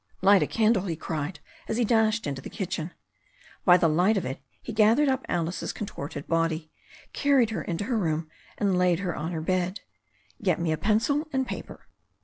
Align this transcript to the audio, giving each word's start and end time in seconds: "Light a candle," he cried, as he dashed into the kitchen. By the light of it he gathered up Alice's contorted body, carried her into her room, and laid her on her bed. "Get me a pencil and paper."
"Light 0.23 0.41
a 0.41 0.47
candle," 0.47 0.85
he 0.85 0.95
cried, 0.95 1.39
as 1.67 1.77
he 1.77 1.85
dashed 1.85 2.25
into 2.25 2.41
the 2.41 2.49
kitchen. 2.49 2.89
By 3.65 3.77
the 3.77 3.87
light 3.87 4.17
of 4.17 4.25
it 4.25 4.41
he 4.59 4.73
gathered 4.73 5.07
up 5.09 5.23
Alice's 5.29 5.71
contorted 5.71 6.25
body, 6.25 6.71
carried 7.13 7.51
her 7.51 7.61
into 7.61 7.83
her 7.83 7.99
room, 7.99 8.27
and 8.57 8.79
laid 8.79 9.01
her 9.01 9.15
on 9.15 9.31
her 9.31 9.41
bed. 9.41 9.81
"Get 10.41 10.59
me 10.59 10.71
a 10.71 10.77
pencil 10.79 11.27
and 11.31 11.45
paper." 11.45 11.87